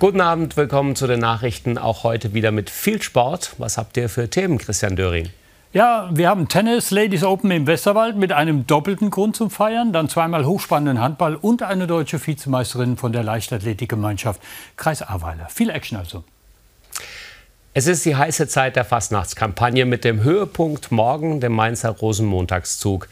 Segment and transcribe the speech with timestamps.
[0.00, 1.76] Guten Abend, willkommen zu den Nachrichten.
[1.76, 3.56] Auch heute wieder mit viel Sport.
[3.58, 5.28] Was habt ihr für Themen, Christian Döring?
[5.74, 10.08] Ja, wir haben Tennis Ladies Open im Westerwald mit einem doppelten Grund zum Feiern, dann
[10.08, 14.40] zweimal hochspannenden Handball und eine deutsche Vizemeisterin von der Leichtathletikgemeinschaft
[14.78, 15.48] Kreis Ahrweiler.
[15.50, 16.24] Viel Action also.
[17.72, 23.08] Es ist die heiße Zeit der Fastnachtskampagne mit dem Höhepunkt morgen, dem Mainzer Rosenmontagszug.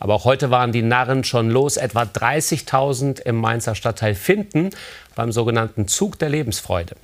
[0.00, 1.76] Aber auch heute waren die Narren schon los.
[1.76, 4.70] Etwa 30.000 im Mainzer Stadtteil Finden
[5.14, 6.96] beim sogenannten Zug der Lebensfreude.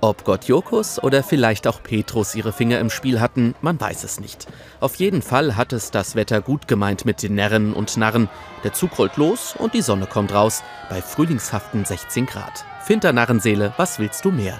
[0.00, 4.18] Ob Gott Jokus oder vielleicht auch Petrus ihre Finger im Spiel hatten, man weiß es
[4.18, 4.46] nicht.
[4.80, 8.30] Auf jeden Fall hat es das Wetter gut gemeint mit den Närren und Narren.
[8.64, 12.64] Der Zug rollt los und die Sonne kommt raus bei frühlingshaften 16 Grad.
[12.82, 14.58] Finter Narrenseele, was willst du mehr?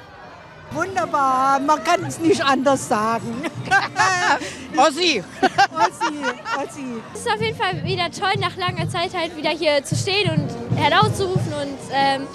[0.75, 3.43] Wunderbar, man kann es nicht anders sagen.
[4.77, 5.23] Ossi.
[5.71, 6.15] Ossi,
[6.57, 6.85] Ossi.
[7.15, 10.31] Es ist auf jeden Fall wieder toll, nach langer Zeit halt wieder hier zu stehen
[10.31, 12.27] und herauszurufen und ähm,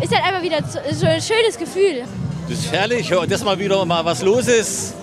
[0.00, 2.04] ist halt einfach wieder so ein schönes Gefühl.
[2.48, 4.94] Das ist herrlich, dass mal wieder mal was los ist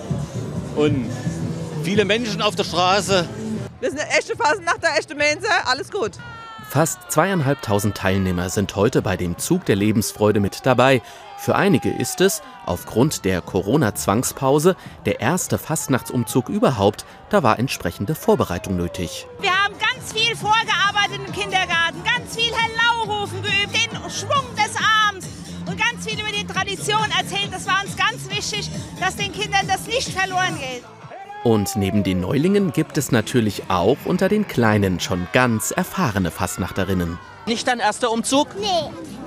[0.76, 1.10] und
[1.82, 3.28] viele Menschen auf der Straße.
[3.80, 6.12] Das ist eine echte Phase nach der echten Mensa, alles gut.
[6.68, 11.00] Fast zweieinhalbtausend Teilnehmer sind heute bei dem Zug der Lebensfreude mit dabei.
[11.38, 17.06] Für einige ist es, aufgrund der Corona-Zwangspause, der erste Fastnachtsumzug überhaupt.
[17.30, 19.26] Da war entsprechende Vorbereitung nötig.
[19.40, 25.26] Wir haben ganz viel vorgearbeitet im Kindergarten, ganz viel Hello-Rufen geübt, den Schwung des Arms
[25.66, 27.50] und ganz viel über die Tradition erzählt.
[27.52, 30.82] Das war uns ganz wichtig, dass den Kindern das nicht verloren geht.
[31.44, 37.16] Und neben den Neulingen gibt es natürlich auch unter den Kleinen schon ganz erfahrene Fastnachterinnen.
[37.46, 38.56] Nicht dein erster Umzug?
[38.58, 38.66] Nee.
[38.66, 39.17] Nee.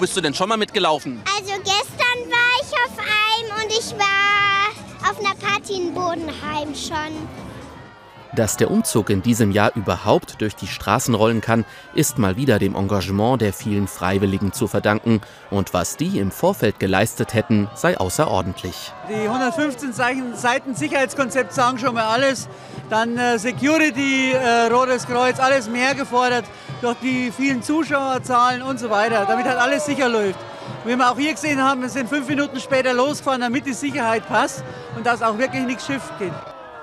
[0.00, 1.22] Bist du denn schon mal mitgelaufen?
[1.36, 7.28] Also gestern war ich auf einem und ich war auf einer Party in Bodenheim schon.
[8.32, 11.64] Dass der Umzug in diesem Jahr überhaupt durch die Straßen rollen kann,
[11.94, 15.20] ist mal wieder dem Engagement der vielen Freiwilligen zu verdanken.
[15.50, 18.92] Und was die im Vorfeld geleistet hätten, sei außerordentlich.
[19.08, 22.48] Die 115 Seiten Sicherheitskonzept sagen schon mal alles.
[22.88, 26.44] Dann äh, Security, äh, Rotes Kreuz, alles mehr gefordert
[26.80, 30.38] durch die vielen Zuschauerzahlen und so weiter, damit halt alles sicher läuft.
[30.84, 34.26] Wie wir auch hier gesehen haben, wir sind fünf Minuten später losgefahren, damit die Sicherheit
[34.28, 34.64] passt
[34.96, 36.32] und dass auch wirklich nichts schief geht.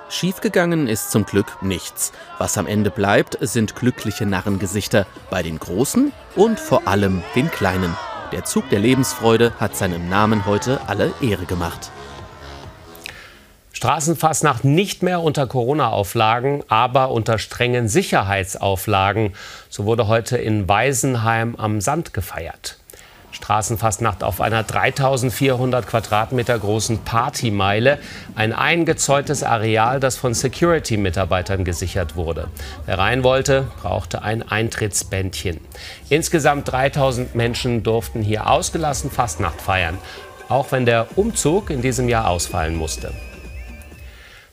[0.09, 2.13] Schiefgegangen ist zum Glück nichts.
[2.37, 7.93] Was am Ende bleibt, sind glückliche Narrengesichter bei den Großen und vor allem den Kleinen.
[8.31, 11.91] Der Zug der Lebensfreude hat seinem Namen heute alle Ehre gemacht.
[13.73, 19.33] Straßenfastnacht nicht mehr unter Corona-Auflagen, aber unter strengen Sicherheitsauflagen.
[19.69, 22.79] So wurde heute in Weisenheim am Sand gefeiert.
[23.37, 27.99] Straßenfastnacht auf einer 3400 Quadratmeter großen Partymeile.
[28.35, 32.47] Ein eingezäuntes Areal, das von Security-Mitarbeitern gesichert wurde.
[32.87, 35.59] Wer rein wollte, brauchte ein Eintrittsbändchen.
[36.09, 39.99] Insgesamt 3000 Menschen durften hier ausgelassen Fastnacht feiern.
[40.49, 43.11] Auch wenn der Umzug in diesem Jahr ausfallen musste.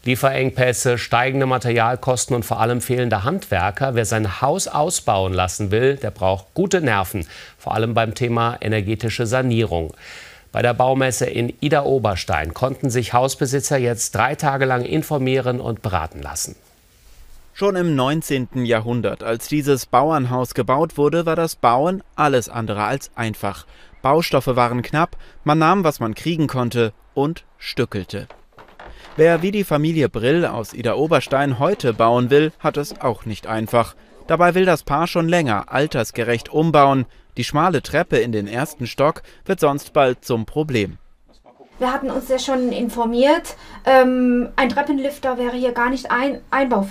[0.05, 3.95] Lieferengpässe, steigende Materialkosten und vor allem fehlende Handwerker.
[3.95, 7.27] Wer sein Haus ausbauen lassen will, der braucht gute Nerven,
[7.59, 9.95] vor allem beim Thema energetische Sanierung.
[10.53, 15.83] Bei der Baumesse in Ida Oberstein konnten sich Hausbesitzer jetzt drei Tage lang informieren und
[15.83, 16.55] beraten lassen.
[17.55, 18.65] Schon im 19.
[18.65, 23.65] Jahrhundert, als dieses Bauernhaus gebaut wurde, war das Bauen alles andere als einfach.
[24.03, 28.29] Baustoffe waren knapp, man nahm, was man kriegen konnte und stückelte.
[29.17, 33.47] Wer wie die Familie Brill aus Ida Oberstein heute bauen will, hat es auch nicht
[33.47, 33.95] einfach.
[34.27, 37.07] Dabei will das Paar schon länger altersgerecht umbauen.
[37.37, 40.99] Die schmale Treppe in den ersten Stock wird sonst bald zum Problem.
[41.79, 46.89] Wir hatten uns ja schon informiert, ähm, ein Treppenlifter wäre hier gar nicht ein, Einbau,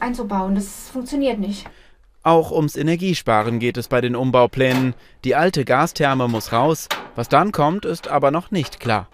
[0.00, 0.56] einzubauen.
[0.56, 1.66] Das funktioniert nicht.
[2.24, 4.94] Auch ums Energiesparen geht es bei den Umbauplänen.
[5.22, 6.88] Die alte Gastherme muss raus.
[7.14, 9.06] Was dann kommt, ist aber noch nicht klar.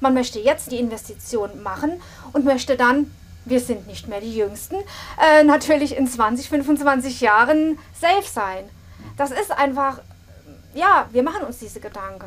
[0.00, 2.00] Man möchte jetzt die Investition machen
[2.32, 3.10] und möchte dann,
[3.44, 4.76] wir sind nicht mehr die Jüngsten,
[5.20, 8.64] äh, natürlich in 20, 25 Jahren safe sein.
[9.16, 10.00] Das ist einfach,
[10.74, 12.26] ja, wir machen uns diese Gedanken.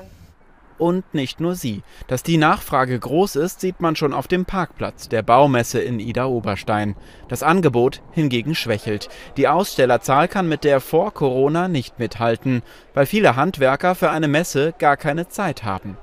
[0.77, 1.83] Und nicht nur sie.
[2.07, 6.25] Dass die Nachfrage groß ist, sieht man schon auf dem Parkplatz der Baumesse in Ida
[6.25, 6.95] Oberstein.
[7.27, 9.07] Das Angebot hingegen schwächelt.
[9.38, 12.63] Die Ausstellerzahl kann mit der vor Corona nicht mithalten,
[12.95, 15.97] weil viele Handwerker für eine Messe gar keine Zeit haben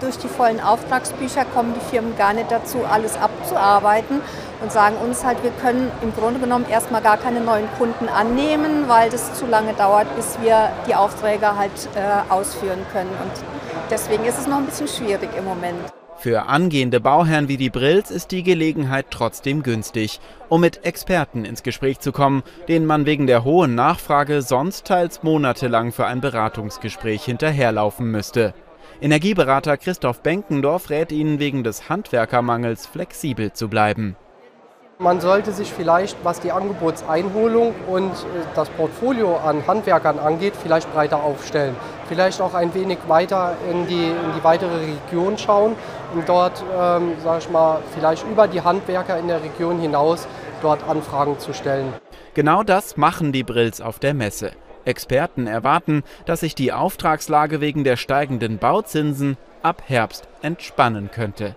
[0.00, 4.20] durch die vollen Auftragsbücher kommen die Firmen gar nicht dazu, alles abzuarbeiten
[4.62, 8.88] und sagen uns halt, wir können im Grunde genommen erstmal gar keine neuen Kunden annehmen,
[8.88, 13.10] weil das zu lange dauert, bis wir die Aufträge halt äh, ausführen können.
[13.22, 13.32] Und
[13.90, 15.78] deswegen ist es noch ein bisschen schwierig im Moment.
[16.16, 20.20] Für angehende Bauherren wie die Brills ist die Gelegenheit trotzdem günstig,
[20.50, 25.22] um mit Experten ins Gespräch zu kommen, denen man wegen der hohen Nachfrage sonst teils
[25.22, 28.52] monatelang für ein Beratungsgespräch hinterherlaufen müsste.
[29.00, 34.16] Energieberater Christoph Benkendorf rät Ihnen wegen des Handwerkermangels flexibel zu bleiben.
[34.98, 40.92] Man sollte sich vielleicht, was die Angebotseinholung und äh, das Portfolio an Handwerkern angeht, vielleicht
[40.92, 41.74] breiter aufstellen.
[42.06, 45.74] Vielleicht auch ein wenig weiter in die, in die weitere Region schauen
[46.14, 50.28] und dort, ähm, sage ich mal, vielleicht über die Handwerker in der Region hinaus
[50.60, 51.94] dort Anfragen zu stellen.
[52.34, 54.50] Genau das machen die Brills auf der Messe.
[54.84, 61.54] Experten erwarten, dass sich die Auftragslage wegen der steigenden Bauzinsen ab Herbst entspannen könnte.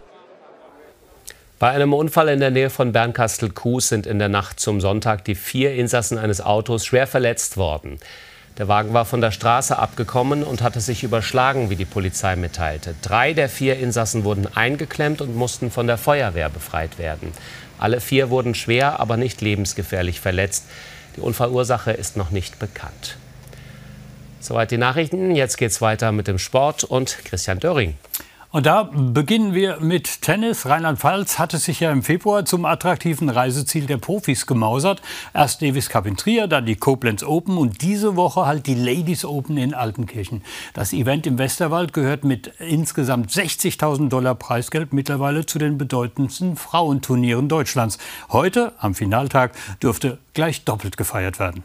[1.59, 5.35] Bei einem Unfall in der Nähe von Bernkastel-Kues sind in der Nacht zum Sonntag die
[5.35, 7.99] vier Insassen eines Autos schwer verletzt worden.
[8.57, 12.93] Der Wagen war von der Straße abgekommen und hatte sich überschlagen, wie die Polizei mitteilte.
[13.01, 17.31] Drei der vier Insassen wurden eingeklemmt und mussten von der Feuerwehr befreit werden.
[17.79, 20.65] Alle vier wurden schwer, aber nicht lebensgefährlich verletzt.
[21.15, 23.17] Die Unfallursache ist noch nicht bekannt.
[24.39, 25.35] Soweit die Nachrichten.
[25.35, 27.95] Jetzt geht's weiter mit dem Sport und Christian Döring.
[28.53, 30.67] Und da beginnen wir mit Tennis.
[30.67, 35.01] Rheinland-Pfalz hatte sich ja im Februar zum attraktiven Reiseziel der Profis gemausert.
[35.33, 39.25] Erst Davis Cup in Trier, dann die Koblenz Open und diese Woche halt die Ladies
[39.25, 40.43] Open in Altenkirchen.
[40.75, 47.49] Das Event im Westerwald gehört mit insgesamt 60.000 Dollar Preisgeld mittlerweile zu den bedeutendsten Frauenturnieren
[47.49, 47.97] Deutschlands.
[48.29, 51.63] Heute, am Finaltag, dürfte gleich doppelt gefeiert werden.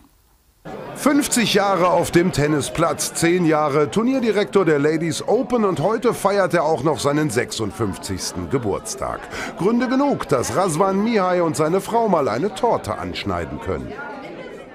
[0.98, 6.64] 50 Jahre auf dem Tennisplatz, 10 Jahre Turnierdirektor der Ladies Open und heute feiert er
[6.64, 8.50] auch noch seinen 56.
[8.50, 9.20] Geburtstag.
[9.58, 13.92] Gründe genug, dass Razvan Mihai und seine Frau mal eine Torte anschneiden können.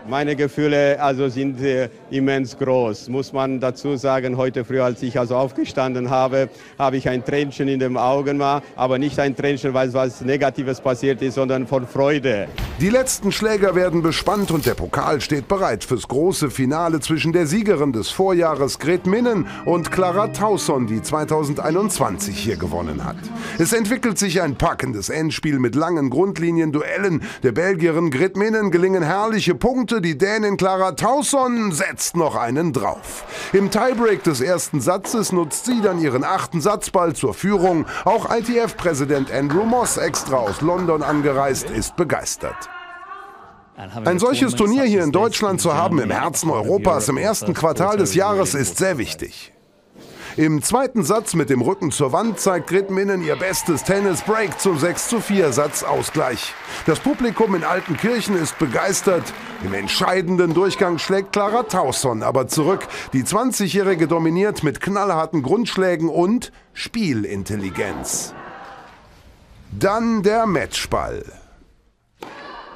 [0.07, 4.38] Meine Gefühle also sind äh, immens groß, muss man dazu sagen.
[4.38, 9.00] Heute früh, als ich also aufgestanden habe, habe ich ein Tränchen in den Augen, aber
[9.00, 12.48] nicht ein Tränchen, weil was Negatives passiert ist, sondern von Freude.
[12.80, 17.48] Die letzten Schläger werden bespannt und der Pokal steht bereit fürs große Finale zwischen der
[17.48, 23.18] Siegerin des Vorjahres Gret Minnen und Clara Tausson, die 2021 hier gewonnen hat.
[23.57, 27.24] Es entwickelt sich ein packendes Endspiel mit langen Grundlinien-Duellen.
[27.42, 30.01] Der Belgierin Gret Minnen gelingen herrliche Punkte.
[30.01, 33.23] Die Dänin Clara Tausson setzt noch einen drauf.
[33.53, 37.85] Im Tiebreak des ersten Satzes nutzt sie dann ihren achten Satzball zur Führung.
[38.05, 42.69] Auch ITF-Präsident Andrew Moss, extra aus London angereist, ist begeistert.
[44.05, 48.13] Ein solches Turnier hier in Deutschland zu haben im Herzen Europas im ersten Quartal des
[48.13, 49.52] Jahres ist sehr wichtig.
[50.35, 55.07] Im zweiten Satz mit dem Rücken zur Wand zeigt Gritminnen ihr bestes Tennis-Break zum 6
[55.07, 56.56] zu 4 Satz Ausgleich.
[56.88, 59.24] Das Publikum in Altenkirchen ist begeistert.
[59.63, 62.88] Im entscheidenden Durchgang schlägt Clara Tausson aber zurück.
[63.13, 68.33] Die 20-Jährige dominiert mit knallharten Grundschlägen und Spielintelligenz.
[69.71, 71.24] Dann der Matchball.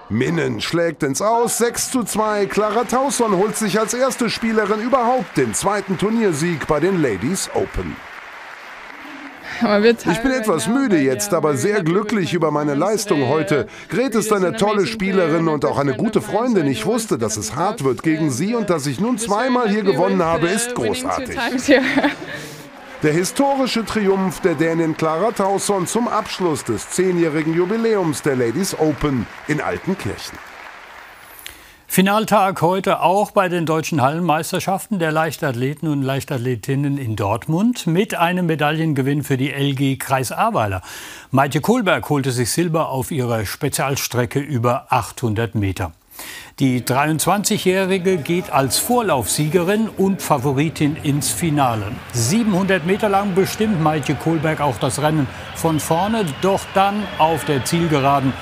[0.10, 2.46] Minnen schlägt ins Aus, 6 zu 2.
[2.46, 7.96] Clara Tausson holt sich als erste Spielerin überhaupt den zweiten Turniersieg bei den Ladies Open.
[10.12, 13.68] Ich bin etwas müde jetzt, aber sehr glücklich über meine Leistung heute.
[13.90, 16.68] Gret ist eine tolle Spielerin und auch eine gute Freundin.
[16.68, 20.22] Ich wusste, dass es hart wird gegen sie und dass ich nun zweimal hier gewonnen
[20.24, 21.38] habe, ist großartig.
[23.04, 29.28] Der historische Triumph der Dänin Clara Tausson zum Abschluss des zehnjährigen Jubiläums der Ladies Open
[29.48, 30.40] in Altenkirchen.
[31.86, 38.48] Finaltag heute auch bei den deutschen Hallenmeisterschaften der Leichtathleten und Leichtathletinnen in Dortmund mit einem
[38.48, 40.82] Medaillengewinn für die LG Kreis Ahrweiler.
[41.30, 45.92] Maite Kohlberg holte sich Silber auf ihrer Spezialstrecke über 800 Meter.
[46.60, 51.92] Die 23-Jährige geht als Vorlaufsiegerin und Favoritin ins Finale.
[52.14, 57.64] 700 Meter lang bestimmt Maike Kohlberg auch das Rennen von vorne, doch dann auf der
[57.64, 58.34] Zielgeraden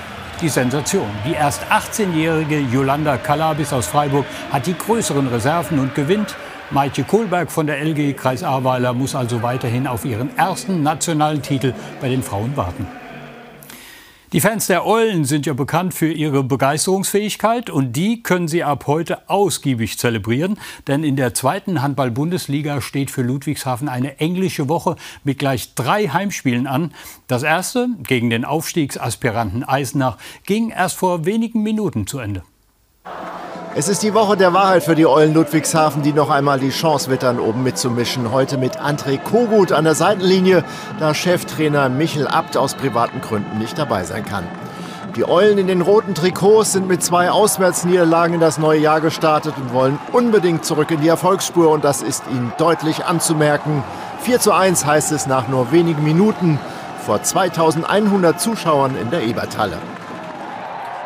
[0.41, 1.09] die Sensation.
[1.25, 6.35] Die erst 18-jährige Yolanda Kalabis aus Freiburg hat die größeren Reserven und gewinnt.
[6.71, 11.73] Maike Kohlberg von der LG Kreis Ahrweiler muss also weiterhin auf ihren ersten nationalen Titel
[12.01, 12.87] bei den Frauen warten.
[14.33, 18.87] Die Fans der Eulen sind ja bekannt für ihre Begeisterungsfähigkeit und die können sie ab
[18.87, 25.37] heute ausgiebig zelebrieren, denn in der zweiten Handball-Bundesliga steht für Ludwigshafen eine englische Woche mit
[25.37, 26.91] gleich drei Heimspielen an.
[27.27, 32.43] Das erste gegen den Aufstiegsaspiranten Eisenach ging erst vor wenigen Minuten zu Ende.
[33.77, 37.09] Es ist die Woche der Wahrheit für die Eulen Ludwigshafen, die noch einmal die Chance
[37.11, 38.31] wittern, oben mitzumischen.
[38.31, 40.63] Heute mit André Kogut an der Seitenlinie,
[40.97, 44.45] da Cheftrainer Michel Abt aus privaten Gründen nicht dabei sein kann.
[45.17, 49.55] Die Eulen in den roten Trikots sind mit zwei Auswärtsniederlagen in das neue Jahr gestartet
[49.57, 53.83] und wollen unbedingt zurück in die Erfolgsspur und das ist ihnen deutlich anzumerken.
[54.21, 56.59] 4 zu 1 heißt es nach nur wenigen Minuten.
[57.05, 59.77] vor 2100 Zuschauern in der Eberthalle.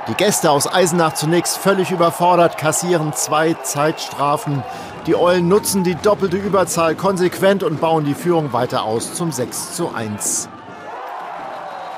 [0.10, 4.64] Die Gäste aus Eisenach zunächst völlig überfordert, kassieren zwei Zeitstrafen.
[5.06, 9.76] Die Eulen nutzen die doppelte Überzahl konsequent und bauen die Führung weiter aus zum 6
[9.76, 10.50] zu 1.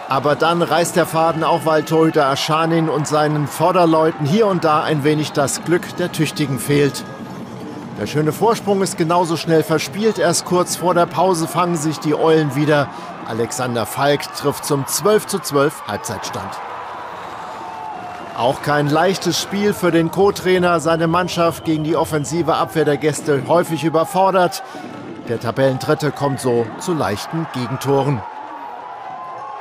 [0.10, 4.84] Aber dann reißt der Faden auch, weil Torhüter Aschanin und seinen Vorderleuten hier und da
[4.84, 7.06] ein wenig das Glück der Tüchtigen fehlt.
[7.98, 10.20] Der schöne Vorsprung ist genauso schnell verspielt.
[10.20, 12.90] Erst kurz vor der Pause fangen sich die Eulen wieder.
[13.26, 16.71] Alexander Falk trifft zum 12 zu 12 Halbzeitstand.
[18.42, 20.80] Auch kein leichtes Spiel für den Co-Trainer.
[20.80, 24.64] Seine Mannschaft gegen die offensive Abwehr der Gäste häufig überfordert.
[25.30, 28.20] Der Tabellendritte kommt so zu leichten Gegentoren.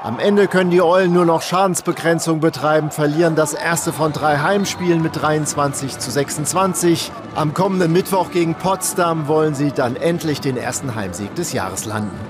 [0.03, 5.03] Am Ende können die Eulen nur noch Schadensbegrenzung betreiben, verlieren das erste von drei Heimspielen
[5.03, 7.13] mit 23 zu 26.
[7.35, 12.30] Am kommenden Mittwoch gegen Potsdam wollen sie dann endlich den ersten Heimsieg des Jahres landen.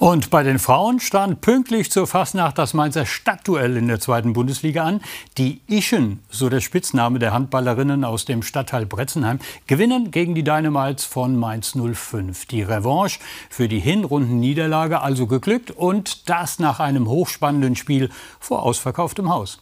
[0.00, 4.82] Und bei den Frauen stand pünktlich zur Fastnacht das Mainzer Stadtduell in der zweiten Bundesliga
[4.82, 5.02] an.
[5.36, 11.04] Die Ischen, so der Spitzname der Handballerinnen aus dem Stadtteil Bretzenheim, gewinnen gegen die Dynamites
[11.04, 12.46] von Mainz 05.
[12.46, 19.28] Die Revanche für die Hinrundenniederlage also geglückt und das nach einem hochspannenden Spiel vor ausverkauftem
[19.28, 19.60] Haus.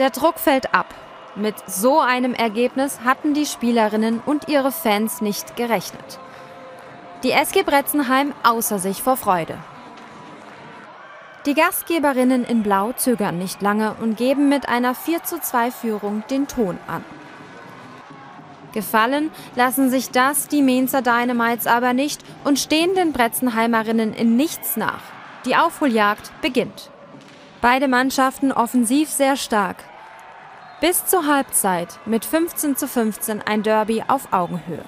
[0.00, 0.92] Der Druck fällt ab.
[1.36, 6.18] Mit so einem Ergebnis hatten die Spielerinnen und ihre Fans nicht gerechnet.
[7.22, 9.58] Die SG Bretzenheim außer sich vor Freude.
[11.44, 16.22] Die Gastgeberinnen in Blau zögern nicht lange und geben mit einer 4 zu 2 Führung
[16.30, 17.04] den Ton an.
[18.72, 24.78] Gefallen lassen sich das die Mainzer Dynamites aber nicht und stehen den Bretzenheimerinnen in nichts
[24.78, 25.02] nach.
[25.44, 26.90] Die Aufholjagd beginnt.
[27.60, 29.76] Beide Mannschaften offensiv sehr stark.
[30.80, 34.84] Bis zur Halbzeit mit 15 zu 15 ein Derby auf Augenhöhe.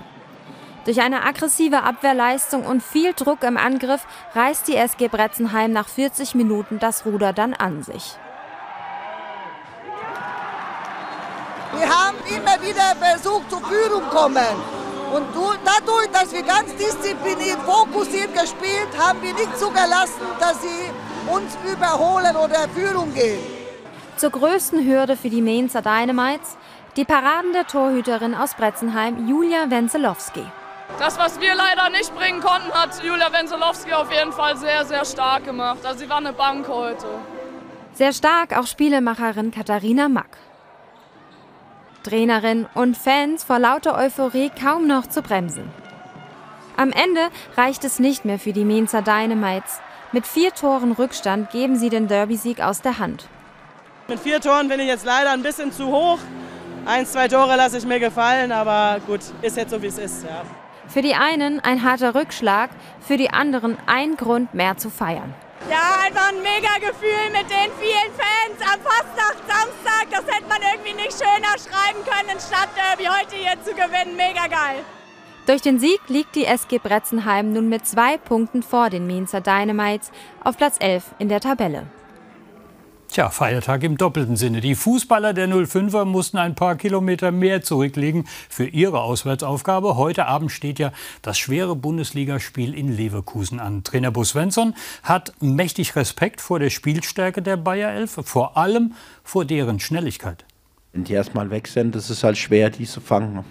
[0.85, 6.35] Durch eine aggressive Abwehrleistung und viel Druck im Angriff reißt die SG Bretzenheim nach 40
[6.35, 8.17] Minuten das Ruder dann an sich.
[11.77, 14.83] Wir haben immer wieder versucht, zur Führung zu kommen.
[15.13, 15.27] Und
[15.65, 20.91] dadurch, dass wir ganz diszipliniert, fokussiert gespielt, haben wir nicht zugelassen, dass sie
[21.31, 23.39] uns überholen oder Führung gehen.
[24.17, 26.57] Zur größten Hürde für die Mainzer Dynamites
[26.97, 30.45] die Paraden der Torhüterin aus Bretzenheim, Julia Wenzelowski.
[30.99, 35.05] Das, was wir leider nicht bringen konnten, hat Julia Wenzelowski auf jeden Fall sehr, sehr
[35.05, 35.85] stark gemacht.
[35.85, 37.07] Also sie war eine Bank heute.
[37.95, 40.39] Sehr stark auch Spielemacherin Katharina Mack.
[42.05, 45.71] Trainerin und Fans vor lauter Euphorie kaum noch zu bremsen.
[46.77, 49.81] Am Ende reicht es nicht mehr für die Mainzer Dynamites.
[50.11, 53.29] Mit vier Toren Rückstand geben sie den Derby-Sieg aus der Hand.
[54.09, 56.19] Mit vier Toren bin ich jetzt leider ein bisschen zu hoch.
[56.85, 60.25] Eins, zwei Tore lasse ich mir gefallen, aber gut, ist jetzt so wie es ist.
[60.25, 60.43] Ja.
[60.93, 62.69] Für die einen ein harter Rückschlag,
[63.01, 65.33] für die anderen ein Grund mehr zu feiern.
[65.71, 70.11] Ja, einfach ein mega Gefühl mit den vielen Fans am Fastnacht Samstag.
[70.11, 74.17] Das hätte man irgendwie nicht schöner schreiben können, ein Stadtderby heute hier zu gewinnen.
[74.17, 74.85] Mega geil.
[75.47, 80.13] Durch den Sieg liegt die SG Bretzenheim nun mit zwei Punkten vor den Mainzer Dynamites
[80.45, 81.87] auf Platz 11 in der Tabelle.
[83.13, 84.63] Tja, Feiertag im doppelten Sinne.
[84.63, 89.99] Die Fußballer der 05er mussten ein paar Kilometer mehr zurücklegen für ihre Auswärtsaufgabe.
[89.99, 93.85] Heute Abend steht ja das schwere Bundesligaspiel in Leverkusen an.
[93.85, 99.45] Trainer Bo Svensson hat mächtig Respekt vor der Spielstärke der Bayer 11, vor allem vor
[99.45, 100.47] deren Schnelligkeit.
[100.95, 103.45] Wenn die erstmal weg sind, ist es halt schwer, die zu fangen.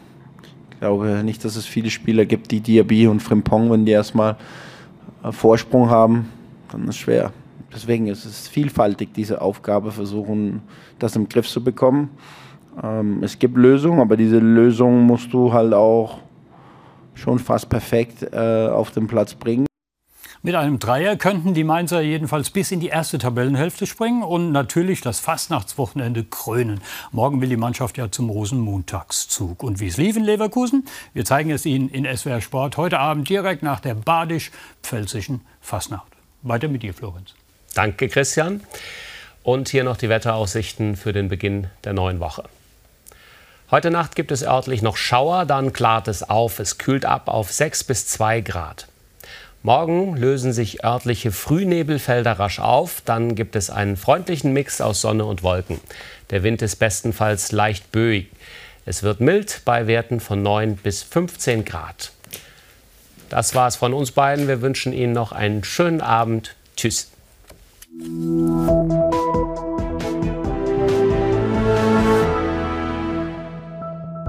[0.71, 4.37] Ich glaube nicht, dass es viele Spieler gibt, die Diaby und Frimpong, wenn die erstmal
[5.29, 6.31] Vorsprung haben,
[6.71, 7.31] dann ist es schwer.
[7.73, 10.61] Deswegen ist es vielfältig, diese Aufgabe, versuchen,
[10.99, 12.09] das im Griff zu bekommen.
[12.83, 16.19] Ähm, es gibt Lösungen, aber diese Lösung musst du halt auch
[17.13, 19.65] schon fast perfekt äh, auf den Platz bringen.
[20.43, 24.99] Mit einem Dreier könnten die Mainzer jedenfalls bis in die erste Tabellenhälfte springen und natürlich
[24.99, 26.81] das Fastnachtswochenende krönen.
[27.11, 29.61] Morgen will die Mannschaft ja zum Rosenmontagszug.
[29.61, 30.85] Und wie es lief in Leverkusen?
[31.13, 36.11] Wir zeigen es Ihnen in SWR Sport heute Abend direkt nach der badisch-pfälzischen Fastnacht.
[36.41, 37.35] Weiter mit dir, Florenz.
[37.73, 38.61] Danke, Christian.
[39.43, 42.43] Und hier noch die Wetteraussichten für den Beginn der neuen Woche.
[43.71, 46.59] Heute Nacht gibt es örtlich noch Schauer, dann klart es auf.
[46.59, 48.87] Es kühlt ab auf 6 bis 2 Grad.
[49.63, 53.01] Morgen lösen sich örtliche Frühnebelfelder rasch auf.
[53.05, 55.79] Dann gibt es einen freundlichen Mix aus Sonne und Wolken.
[56.31, 58.29] Der Wind ist bestenfalls leicht böig.
[58.85, 62.11] Es wird mild bei Werten von 9 bis 15 Grad.
[63.29, 64.47] Das war es von uns beiden.
[64.47, 66.55] Wir wünschen Ihnen noch einen schönen Abend.
[66.75, 67.11] Tschüss.
[67.99, 69.20] Thank you.